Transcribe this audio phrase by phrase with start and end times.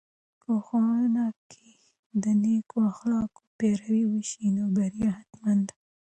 [0.41, 1.69] که ښوونې کې
[2.23, 5.73] د نیکو اخلاقو پیروي وسي، نو بریا حتمي ده.